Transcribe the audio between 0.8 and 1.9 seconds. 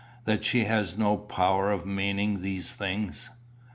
no power of